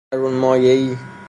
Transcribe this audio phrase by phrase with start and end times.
[0.11, 0.87] درون مایه ای